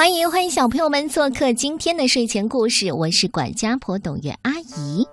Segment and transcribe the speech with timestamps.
[0.00, 5.06] 欢迎欢迎小朋友们做客今天的睡前故事，我是管家婆董月阿姨。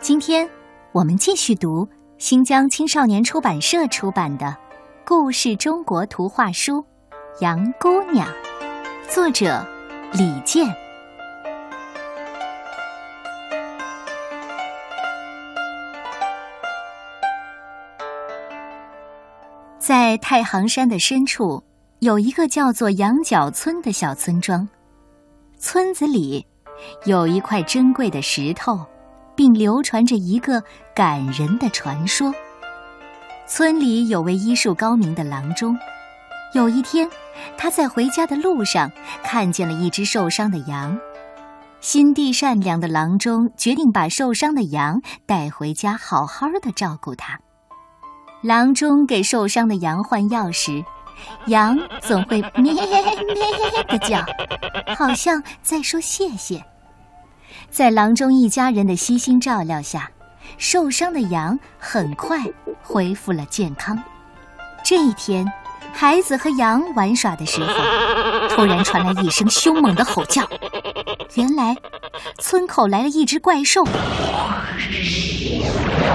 [0.00, 0.50] 今天
[0.90, 1.88] 我们继续读
[2.18, 4.46] 新疆青少年出版社出版的
[5.04, 6.78] 《故事中国图画书》
[7.40, 8.28] 《杨姑娘》，
[9.08, 9.64] 作者
[10.12, 10.66] 李健。
[19.78, 21.62] 在太行山的深处。
[22.00, 24.68] 有一个叫做羊角村的小村庄，
[25.58, 26.46] 村子里
[27.06, 28.84] 有一块珍贵的石头，
[29.34, 30.62] 并流传着一个
[30.94, 32.30] 感人的传说。
[33.46, 35.74] 村里有位医术高明的郎中，
[36.52, 37.08] 有一天，
[37.56, 38.92] 他在回家的路上
[39.24, 40.98] 看见了一只受伤的羊。
[41.80, 47.40] 心地善良的郎中决定把受伤的羊带回家，好好的照顾它。
[48.42, 50.84] 郎中给受伤的羊换药时。
[51.46, 54.24] 羊总会咩咩的叫，
[54.96, 56.64] 好像在说谢谢。
[57.70, 60.10] 在郎中一家人的悉心照料下，
[60.58, 62.38] 受伤的羊很快
[62.82, 63.98] 恢复了健康。
[64.84, 65.44] 这一天，
[65.92, 70.48] 孩子和羊玩耍的时候，突然传来一声凶猛的吼叫。
[71.34, 71.76] 原来，
[72.38, 73.84] 村口来了一只怪兽，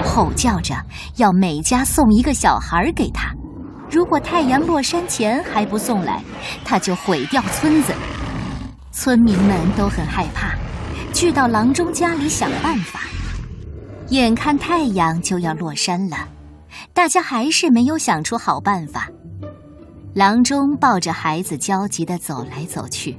[0.06, 0.76] 吼叫着
[1.18, 3.34] 要每家送一个小孩给他。
[3.92, 6.24] 如果太阳落山前还不送来，
[6.64, 7.94] 他就毁掉村子。
[8.94, 10.56] 村民们都很害怕，
[11.14, 13.02] 聚到郎中家里想办法。
[14.08, 16.28] 眼看太阳就要落山了，
[16.94, 19.10] 大家还是没有想出好办法。
[20.14, 23.18] 郎中抱着孩子焦急地走来走去。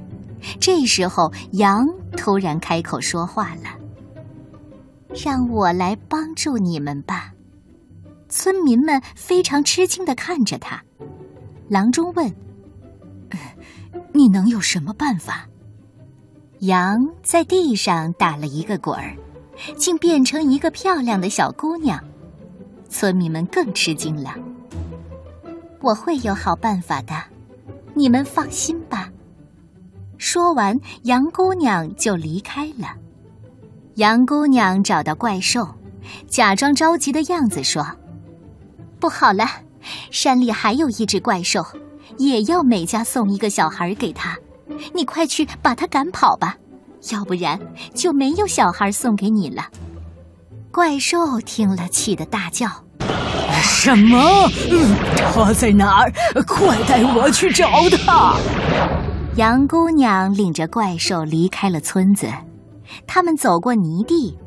[0.59, 1.85] 这时候，羊
[2.17, 3.69] 突然开口说话了
[5.23, 7.32] ：“让我来帮助你们吧。”
[8.33, 10.83] 村民们非常吃惊的看着他，
[11.69, 12.33] 郎中问
[14.11, 15.47] ：“你能有什么办法？”
[16.61, 19.15] 羊在地上打了一个滚儿，
[19.77, 22.03] 竟变成一个漂亮的小姑娘。
[22.89, 24.35] 村民们更吃惊了。
[25.79, 27.13] 我会有好办法的，
[27.93, 29.11] 你们放心吧。
[30.17, 32.95] 说完，羊姑娘就离开了。
[33.97, 35.67] 羊姑娘找到怪兽，
[36.27, 37.85] 假装着急的样子说。
[39.03, 39.45] 不好了，
[40.11, 41.61] 山里还有一只怪兽，
[42.17, 44.37] 也要每家送一个小孩给他。
[44.93, 46.55] 你快去把他赶跑吧，
[47.11, 47.59] 要不然
[47.93, 49.65] 就没有小孩送给你了。
[50.71, 52.69] 怪兽听了，气得大叫
[53.61, 54.47] ：“什么？
[55.33, 56.13] 他在哪儿？
[56.47, 58.37] 快带我去找他！”
[59.35, 62.31] 杨姑娘领着怪兽离开了村子，
[63.05, 64.39] 他们走过泥地，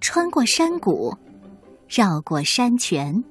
[0.00, 1.16] 穿过山谷，
[1.88, 3.22] 绕过山泉。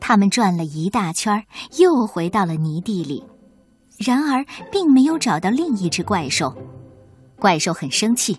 [0.00, 1.44] 他们转了一大圈，
[1.78, 3.24] 又回到了泥地里，
[3.98, 6.56] 然而并没有找到另一只怪兽。
[7.38, 8.38] 怪兽很生气。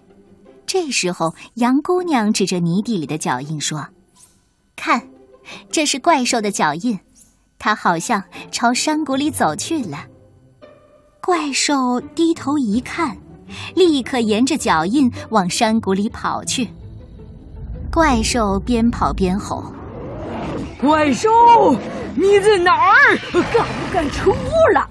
[0.66, 3.88] 这时候，杨姑娘指着泥地里的脚印说
[4.75, 5.02] ：“看，
[5.72, 7.00] 这是怪兽的脚印，
[7.58, 10.06] 它好像朝山谷里走去了。”
[11.22, 13.18] 怪兽低头一看，
[13.76, 16.68] 立刻沿着脚印往山谷里跑去。
[17.91, 19.74] 怪兽边跑边吼。
[20.79, 21.29] 怪兽，
[22.16, 23.17] 你在哪儿？
[23.34, 24.31] 敢不敢出
[24.73, 24.88] 来？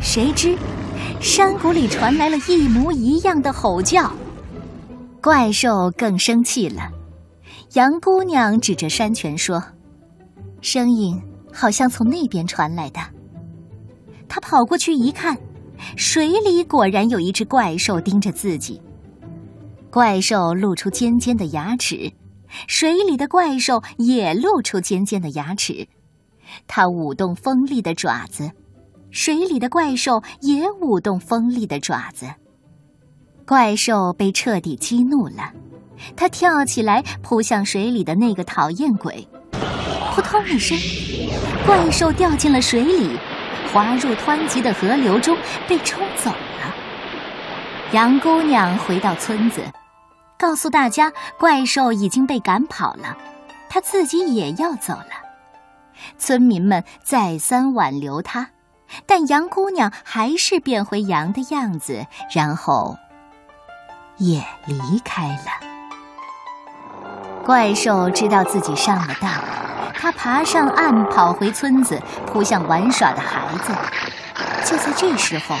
[0.00, 0.56] 谁知，
[1.18, 4.08] 山谷里传来了一模一样的吼叫。
[5.20, 6.92] 怪兽更生气了。
[7.72, 9.60] 杨姑娘指着山泉说
[10.62, 11.20] ：“声音
[11.52, 13.00] 好像从那边传来的。”
[14.28, 15.36] 她跑过去一看，
[15.96, 18.80] 水里果然有一只怪兽盯着自己。
[19.90, 22.12] 怪兽露出尖尖的牙齿。
[22.66, 25.86] 水里的怪兽也露出尖尖的牙齿，
[26.66, 28.50] 它舞动锋利的爪子，
[29.10, 32.26] 水里的怪兽也舞动锋利的爪子。
[33.46, 35.52] 怪兽被彻底激怒了，
[36.16, 39.26] 它跳起来扑向水里的那个讨厌鬼，
[40.14, 40.78] 扑通一声，
[41.66, 43.18] 怪兽掉进了水里，
[43.72, 45.36] 滑入湍急的河流中，
[45.66, 46.74] 被冲走了。
[47.92, 49.60] 杨姑娘回到村子。
[50.40, 53.14] 告诉大家，怪兽已经被赶跑了，
[53.68, 55.04] 他自己也要走了。
[56.16, 58.48] 村民们再三挽留他，
[59.04, 62.96] 但羊姑娘还是变回羊的样子，然后
[64.16, 65.68] 也离开了。
[67.44, 69.30] 怪兽知道自己上了当，
[69.92, 73.74] 他爬上岸，跑回村子，扑向玩耍的孩子。
[74.64, 75.54] 就在这时候，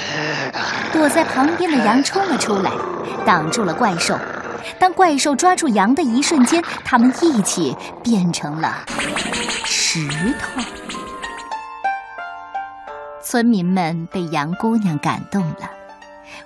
[0.90, 2.70] 躲在旁边的羊冲了出来，
[3.26, 4.18] 挡住了怪兽。
[4.78, 8.84] 当怪兽抓住羊的一瞬间，他们一起变成了
[9.64, 10.08] 石
[10.38, 10.62] 头。
[13.22, 15.70] 村民们被杨姑娘感动了，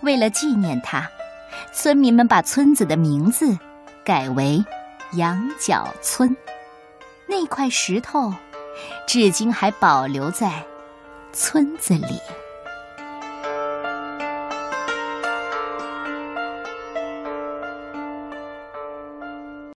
[0.02, 1.08] 为了纪念她，
[1.72, 3.56] 村民们把村子的名字
[4.04, 4.62] 改为
[5.12, 6.36] 羊角村。
[7.26, 8.34] 那块石头，
[9.06, 10.62] 至今还保留在
[11.32, 12.20] 村子里。